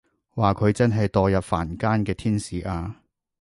[0.33, 2.99] 哇佢真係墮入凡間嘅天使啊